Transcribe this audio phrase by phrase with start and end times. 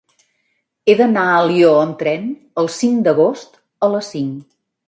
[0.85, 2.25] He d'anar a Alió amb tren
[2.63, 4.37] el cinc d'agost a les cinc.